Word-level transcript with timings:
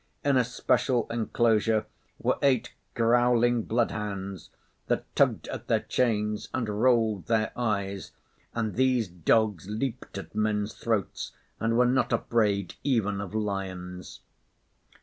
In 0.25 0.35
a 0.35 0.43
special 0.43 1.05
enclosure 1.11 1.85
were 2.17 2.39
eight 2.41 2.73
growling 2.95 3.61
bloodhounds 3.61 4.49
that 4.87 5.05
tugged 5.15 5.47
at 5.49 5.67
their 5.67 5.81
chains 5.81 6.49
and 6.55 6.67
rolled 6.81 7.27
their 7.27 7.51
eyes, 7.55 8.11
and 8.55 8.73
these 8.73 9.07
dogs 9.07 9.69
leaped 9.69 10.17
at 10.17 10.33
men's 10.33 10.73
throats 10.73 11.33
and 11.59 11.77
were 11.77 11.85
not 11.85 12.11
afraid 12.11 12.73
even 12.83 13.21
of 13.21 13.35
lions. 13.35 14.21